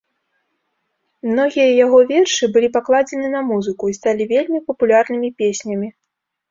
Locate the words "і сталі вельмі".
3.93-4.67